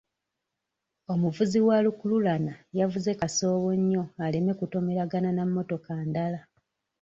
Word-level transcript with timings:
Omuvuzi 1.13 1.59
wa 1.67 1.77
lukululana 1.85 2.53
yavuze 2.79 3.11
kasoobo 3.19 3.69
nnyo 3.79 4.03
aleme 4.25 4.53
kutomeragana 4.59 5.29
na 5.33 5.43
mmotoka 5.47 5.91
ndala. 6.09 6.39